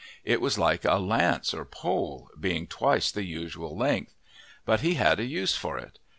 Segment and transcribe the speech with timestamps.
[0.23, 4.15] It was like a lance or pole, being twice the usual length.
[4.65, 5.99] But he had a use for it.